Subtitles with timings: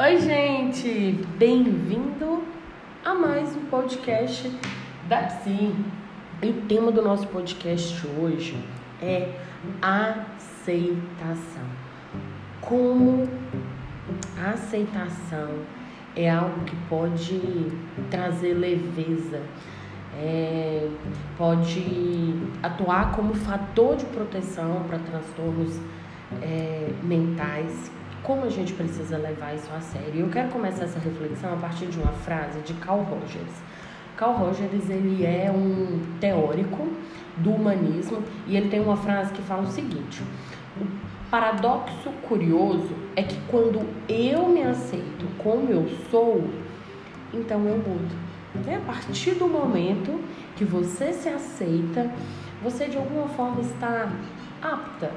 [0.00, 1.18] Oi, gente!
[1.38, 2.44] Bem-vindo
[3.04, 4.48] a mais um podcast
[5.08, 5.74] da Psi.
[6.40, 8.56] E o tema do nosso podcast hoje
[9.02, 9.28] é
[9.82, 11.64] aceitação.
[12.60, 13.28] Como
[14.40, 15.64] a aceitação
[16.14, 17.40] é algo que pode
[18.08, 19.42] trazer leveza,
[20.14, 20.88] é,
[21.36, 25.76] pode atuar como fator de proteção para transtornos
[26.40, 30.20] é, mentais como a gente precisa levar isso a sério.
[30.20, 33.62] Eu quero começar essa reflexão a partir de uma frase de Carl Rogers.
[34.16, 36.88] Carl Rogers ele é um teórico
[37.36, 40.22] do humanismo e ele tem uma frase que fala o seguinte:
[40.80, 40.86] o
[41.30, 46.44] paradoxo curioso é que quando eu me aceito como eu sou,
[47.32, 48.28] então eu mudo.
[48.66, 50.18] É a partir do momento
[50.56, 52.10] que você se aceita,
[52.62, 54.10] você de alguma forma está
[54.60, 55.12] apta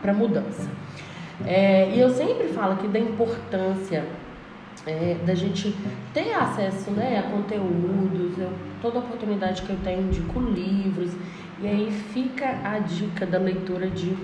[0.00, 0.70] para mudança.
[1.44, 4.04] É, e eu sempre falo aqui da importância
[4.86, 5.74] é, da gente
[6.14, 11.12] ter acesso né, a conteúdos, eu, toda oportunidade que eu tenho indico livros,
[11.60, 14.16] e aí fica a dica da leitura de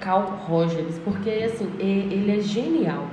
[0.00, 3.06] Carl Rogers, porque assim, ele é genial.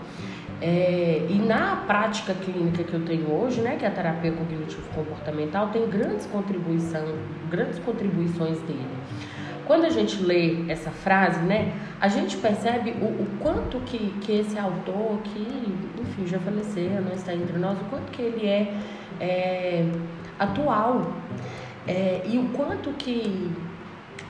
[0.61, 4.89] É, e na prática clínica que eu tenho hoje, né, que é a terapia cognitivo
[4.93, 7.15] comportamental, tem grandes contribuições,
[7.49, 8.85] grandes contribuições dele.
[9.69, 14.31] Quando a gente lê essa frase, né, a gente percebe o, o quanto que, que
[14.31, 15.47] esse autor, que,
[16.01, 18.73] enfim, já faleceu, não está entre nós, o quanto que ele é,
[19.19, 19.85] é
[20.39, 21.13] atual
[21.87, 23.51] é, e o quanto que,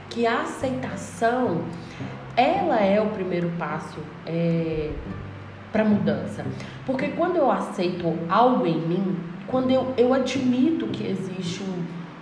[0.10, 1.64] que a aceitação,
[2.36, 4.92] ela é o primeiro passo é,
[5.72, 6.46] para mudança.
[6.86, 11.59] Porque quando eu aceito algo em mim, quando eu, eu admito que existe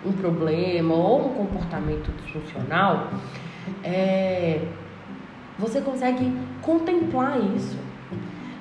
[0.07, 3.11] um problema ou um comportamento disfuncional,
[3.83, 4.61] é,
[5.57, 7.77] você consegue contemplar isso.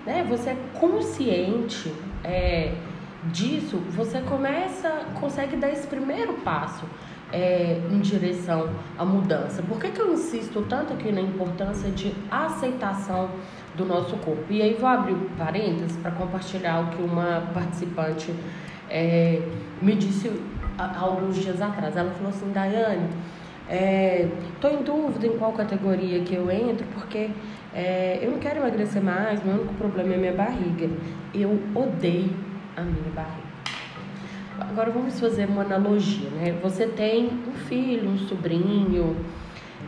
[0.04, 0.24] Né?
[0.28, 1.92] Você é consciente
[2.24, 2.74] é,
[3.32, 6.84] disso, você começa, consegue dar esse primeiro passo
[7.32, 9.62] é, em direção à mudança.
[9.62, 13.30] Por que, que eu insisto tanto aqui na importância de aceitação
[13.76, 14.44] do nosso corpo?
[14.48, 18.32] E aí vou abrir parênteses para compartilhar o que uma participante
[18.88, 19.42] é,
[19.82, 20.30] me disse
[20.78, 21.96] alguns dias atrás.
[21.96, 23.08] Ela falou assim, Daiane,
[24.54, 27.30] estou é, em dúvida em qual categoria que eu entro, porque
[27.74, 30.88] é, eu não quero emagrecer mais, meu único problema é minha barriga.
[31.34, 32.34] Eu odeio
[32.76, 33.46] a minha barriga.
[34.58, 36.58] Agora vamos fazer uma analogia, né?
[36.62, 39.16] Você tem um filho, um sobrinho,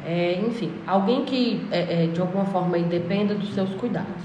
[0.05, 4.23] é, enfim, alguém que é, é de alguma forma independa dos seus cuidados.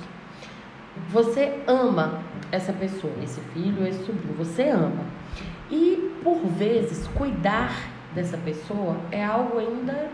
[1.10, 2.20] Você ama
[2.52, 5.06] essa pessoa, esse filho, esse sobrinho, você ama.
[5.72, 7.74] E por vezes cuidar
[8.14, 10.10] dessa pessoa é algo ainda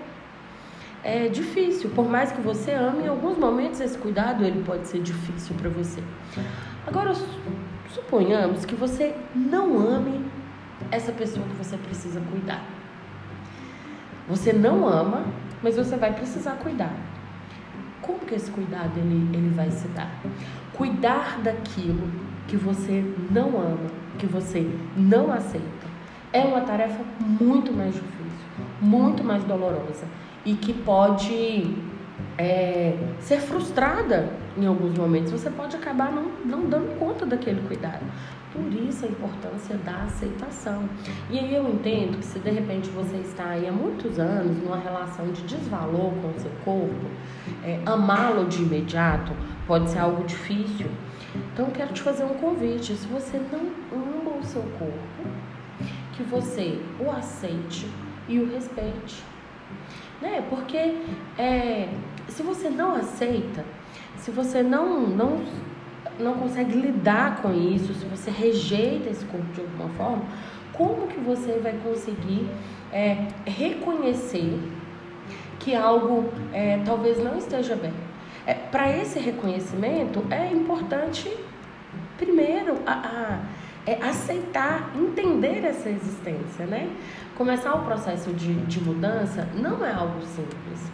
[1.04, 1.90] é difícil.
[1.92, 5.70] Por mais que você ame, em alguns momentos esse cuidado ele pode ser difícil para
[5.70, 6.04] você.
[6.86, 7.14] Agora
[7.90, 10.26] suponhamos que você não ame
[10.92, 12.64] essa pessoa que você precisa cuidar.
[14.28, 15.26] Você não ama,
[15.62, 16.94] mas você vai precisar cuidar.
[18.02, 20.12] Como que esse cuidado ele, ele vai se dar?
[20.74, 22.10] Cuidar daquilo
[22.48, 25.88] que você não ama, que você não aceita,
[26.32, 28.20] é uma tarefa muito mais difícil,
[28.80, 30.06] muito mais dolorosa
[30.46, 31.76] e que pode
[32.38, 35.32] é, ser frustrada em alguns momentos.
[35.32, 38.06] Você pode acabar não, não dando conta daquele cuidado.
[38.52, 40.90] Por isso a importância da aceitação.
[41.30, 44.78] E aí eu entendo que se de repente você está aí há muitos anos numa
[44.78, 47.06] relação de desvalor com o seu corpo,
[47.64, 49.32] é, amá-lo de imediato
[49.68, 50.88] pode ser algo difícil.
[51.36, 52.96] Então quero te fazer um convite.
[52.96, 53.60] Se você não
[53.92, 55.40] ama o seu corpo,
[56.14, 57.88] que você o aceite
[58.28, 59.24] e o respeite.
[60.22, 60.44] Né?
[60.50, 60.98] Porque
[61.38, 61.90] é,
[62.28, 63.64] se você não aceita,
[64.18, 65.42] se você não, não,
[66.20, 70.24] não consegue lidar com isso, se você rejeita esse corpo de alguma forma,
[70.74, 72.48] como que você vai conseguir
[72.92, 74.60] é, reconhecer
[75.60, 77.94] que algo é, talvez não esteja bem?
[78.46, 81.32] É, Para esse reconhecimento é importante
[82.18, 83.40] primeiro a, a
[83.90, 86.90] é aceitar, entender essa existência, né?
[87.36, 90.92] Começar o processo de, de mudança não é algo simples.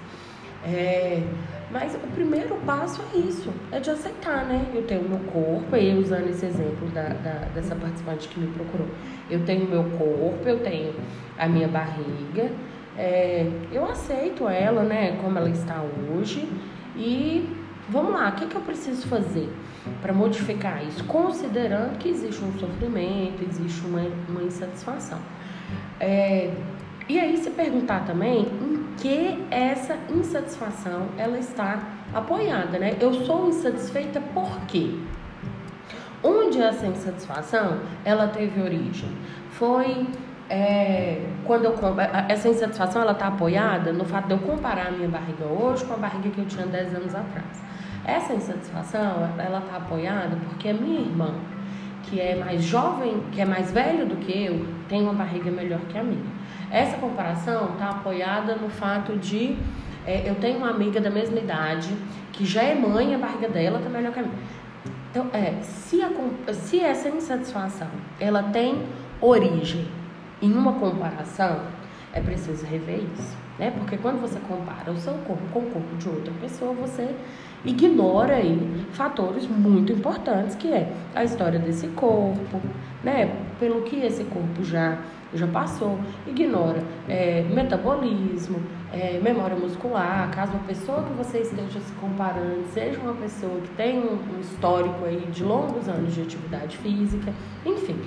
[0.63, 1.21] É,
[1.69, 4.65] mas o primeiro passo é isso, é de aceitar, né?
[4.74, 8.88] Eu tenho meu corpo, e usando esse exemplo da, da, dessa participante que me procurou.
[9.30, 10.94] Eu tenho meu corpo, eu tenho
[11.38, 12.50] a minha barriga,
[12.98, 16.48] é, eu aceito ela, né, como ela está hoje,
[16.95, 17.50] e
[17.89, 19.50] vamos lá, o que, que eu preciso fazer?
[20.01, 25.19] para modificar isso, considerando que existe um sofrimento, existe uma, uma insatisfação.
[26.00, 26.51] É,
[27.07, 31.83] e aí se perguntar também em que essa insatisfação ela está
[32.13, 32.98] apoiada, né?
[33.00, 34.95] Eu sou insatisfeita por quê?
[36.24, 39.09] Onde essa insatisfação ela teve origem?
[39.51, 40.07] Foi
[40.50, 41.75] é, quando eu
[42.30, 45.94] essa insatisfação ela está apoiada no fato de eu comparar a minha barriga hoje com
[45.94, 47.63] a barriga que eu tinha 10 anos atrás.
[48.06, 51.33] Essa insatisfação ela está apoiada porque a minha irmã,
[52.03, 55.80] que é mais jovem, que é mais velho do que eu, tem uma barriga melhor
[55.89, 56.36] que a minha.
[56.69, 59.57] Essa comparação está apoiada no fato de
[60.06, 61.89] é, eu tenho uma amiga da mesma idade
[62.31, 64.36] que já é mãe, a barriga dela está melhor que a minha.
[65.09, 66.09] Então, é, se, a,
[66.53, 67.88] se essa insatisfação
[68.19, 68.83] ela tem
[69.19, 69.88] origem
[70.45, 71.62] em uma comparação,
[72.13, 73.71] é preciso rever isso, né?
[73.71, 77.13] Porque quando você compara o seu corpo com o corpo de outra pessoa, você
[77.65, 82.62] ignora aí fatores muito importantes, que é a história desse corpo,
[83.03, 83.36] né?
[83.59, 84.97] Pelo que esse corpo já
[85.33, 88.62] já passou, ignora é, metabolismo,
[88.94, 93.69] é, memória muscular, caso a pessoa que você esteja se comparando seja uma pessoa que
[93.75, 97.33] tem um, histórico aí de longos anos de atividade física,
[97.65, 98.00] enfim,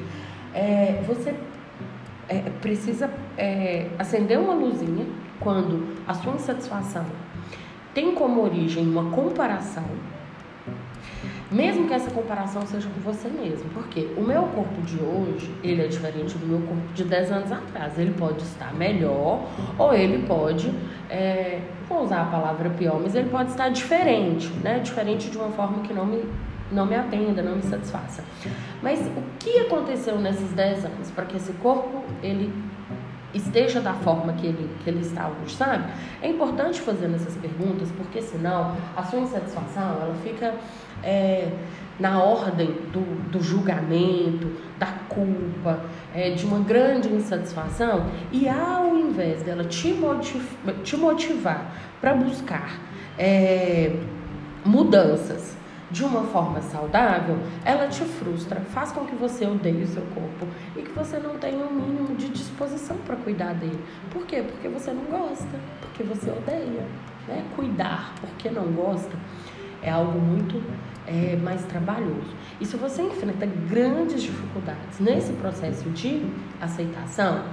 [0.54, 1.34] é, você
[2.28, 5.06] é, precisa é, acender uma luzinha
[5.40, 7.04] quando a sua insatisfação
[7.94, 9.84] tem como origem uma comparação,
[11.50, 15.82] mesmo que essa comparação seja com você mesmo, porque o meu corpo de hoje, ele
[15.82, 17.98] é diferente do meu corpo de 10 anos atrás.
[17.98, 19.48] Ele pode estar melhor
[19.78, 20.72] ou ele pode,
[21.08, 24.78] é, vou usar a palavra pior, mas ele pode estar diferente, né?
[24.78, 26.22] Diferente de uma forma que não me
[26.70, 28.24] não me atenda, não me satisfaça.
[28.82, 32.52] Mas o que aconteceu nesses 10 anos para que esse corpo ele
[33.34, 35.84] esteja da forma que ele, que ele está hoje, sabe?
[36.22, 40.54] É importante fazer essas perguntas, porque senão a sua insatisfação ela fica
[41.02, 41.50] é,
[42.00, 45.80] na ordem do, do julgamento, da culpa,
[46.14, 50.44] é, de uma grande insatisfação, e ao invés dela te, motiv
[50.82, 51.70] te motivar
[52.00, 52.78] para buscar
[53.18, 53.94] é,
[54.64, 55.56] mudanças
[55.90, 60.46] de uma forma saudável, ela te frustra, faz com que você odeie o seu corpo
[60.76, 63.78] e que você não tenha o um mínimo de disposição para cuidar dele.
[64.10, 64.42] Por quê?
[64.42, 66.86] Porque você não gosta, porque você odeia.
[67.26, 67.44] Né?
[67.54, 69.16] Cuidar porque não gosta
[69.82, 70.62] é algo muito
[71.06, 72.34] é, mais trabalhoso.
[72.60, 76.26] E se você enfrenta grandes dificuldades nesse processo de
[76.60, 77.44] aceitação,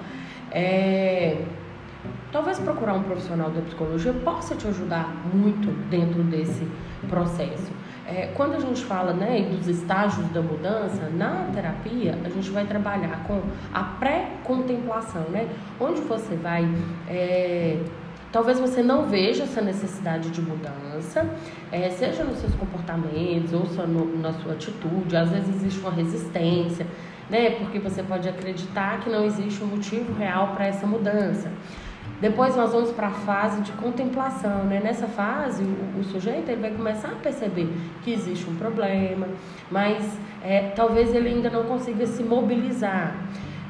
[0.51, 1.45] é,
[2.31, 6.67] talvez procurar um profissional da psicologia possa te ajudar muito dentro desse
[7.07, 7.71] processo.
[8.07, 12.63] É, quando a gente fala né, dos estágios da mudança, na terapia a gente vai
[12.65, 13.41] trabalhar com
[13.73, 15.47] a pré-contemplação, né?
[15.79, 16.69] Onde você vai.
[17.07, 17.79] É,
[18.31, 21.27] talvez você não veja essa necessidade de mudança,
[21.71, 25.91] é, seja nos seus comportamentos ou só no, na sua atitude, às vezes existe uma
[25.91, 26.85] resistência,
[27.27, 27.51] né?
[27.51, 31.51] Porque você pode acreditar que não existe um motivo real para essa mudança.
[32.21, 34.79] Depois nós vamos para a fase de contemplação, né?
[34.81, 37.69] Nessa fase, o, o, sujeito ele vai começar a perceber
[38.03, 39.27] que existe um problema,
[39.69, 43.15] mas é, talvez ele ainda não consiga se mobilizar.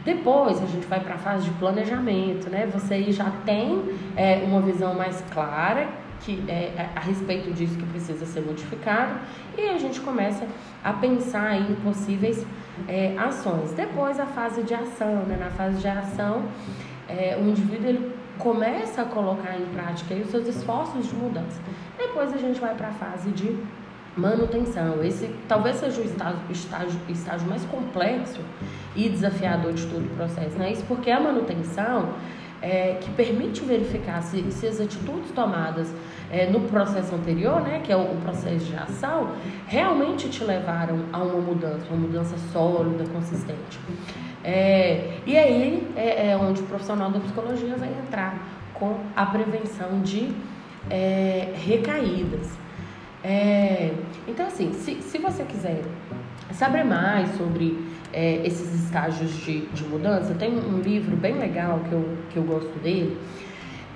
[0.03, 2.69] Depois a gente vai para a fase de planejamento, né?
[2.71, 3.81] Você já tem
[4.15, 5.87] é, uma visão mais clara
[6.21, 9.19] que é, a respeito disso que precisa ser modificado
[9.57, 10.47] e a gente começa
[10.83, 12.45] a pensar em possíveis
[12.87, 13.71] é, ações.
[13.73, 15.35] Depois a fase de ação, né?
[15.39, 16.43] Na fase de ação,
[17.09, 21.59] é, o indivíduo ele começa a colocar em prática os seus esforços de mudança.
[21.97, 23.57] Depois a gente vai para a fase de
[24.15, 25.03] manutenção.
[25.03, 28.39] Esse talvez seja o estágio, estágio, estágio mais complexo
[28.95, 30.57] e desafiador de todo o processo.
[30.57, 30.71] Né?
[30.71, 32.13] Isso porque a manutenção
[32.61, 35.93] é, que permite verificar se, se as atitudes tomadas
[36.31, 39.31] é, no processo anterior, né, que é o, o, processo de ação,
[39.67, 43.79] realmente te levaram a uma mudança, uma mudança sólida, consistente.
[44.47, 48.37] É, e aí é, é, onde o profissional da psicologia vai entrar
[48.75, 50.29] com a prevenção de
[50.87, 52.55] é, recaídas.
[53.23, 53.91] É,
[54.27, 55.81] então, assim, se, se você quiser
[56.51, 57.75] saber mais sobre
[58.13, 62.43] é, esses estágios de, de mudança, tem um livro bem legal que eu, que eu
[62.43, 63.17] gosto dele,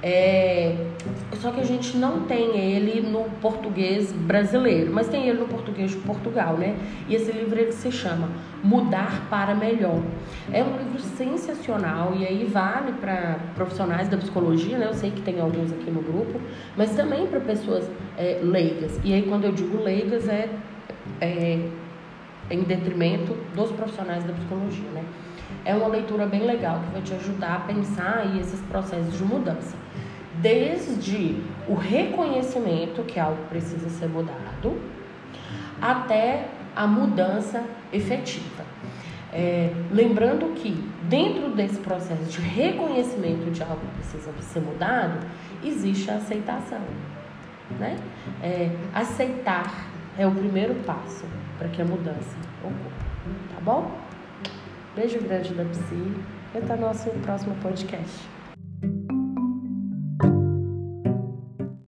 [0.01, 0.75] é,
[1.33, 5.91] só que a gente não tem ele no português brasileiro, mas tem ele no português
[5.91, 6.77] de Portugal, né?
[7.07, 8.29] E esse livro ele se chama
[8.63, 10.01] Mudar para Melhor.
[10.51, 14.87] É um livro sensacional e aí vale para profissionais da psicologia, né?
[14.87, 16.39] Eu sei que tem alguns aqui no grupo,
[16.77, 18.99] mas também para pessoas é, leigas.
[19.03, 20.49] E aí quando eu digo leigas é,
[21.19, 21.59] é
[22.49, 25.03] em detrimento dos profissionais da psicologia, né?
[25.65, 29.23] É uma leitura bem legal que vai te ajudar a pensar aí esses processos de
[29.23, 29.75] mudança
[30.41, 34.79] desde o reconhecimento que algo precisa ser mudado
[35.81, 38.63] até a mudança efetiva.
[39.31, 40.71] É, lembrando que
[41.03, 45.19] dentro desse processo de reconhecimento de algo que precisa ser mudado,
[45.63, 46.81] existe a aceitação.
[47.79, 47.99] Né?
[48.41, 49.87] É, aceitar
[50.19, 51.25] é o primeiro passo
[51.57, 52.75] para que a mudança o corpo.
[53.55, 53.89] Tá bom?
[54.93, 56.13] Beijo grande da Psi.
[56.53, 58.27] Até o nosso próximo podcast.